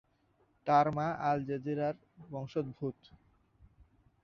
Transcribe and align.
তার 0.67 0.85
মা 0.95 1.07
আলজেরীয় 1.29 1.89
বংশোদ্ভূত। 2.29 2.97